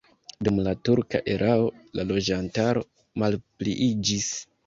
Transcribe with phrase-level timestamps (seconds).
[0.45, 1.67] Dum la turka erao
[1.99, 2.83] la loĝantaro
[3.25, 4.35] malpliiĝis.